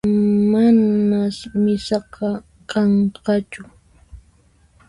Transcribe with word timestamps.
Manas 0.51 1.37
misaqa 1.63 2.29
kanqachu 2.69 3.61